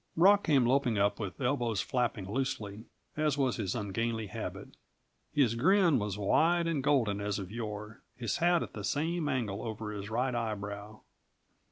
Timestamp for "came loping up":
0.45-1.19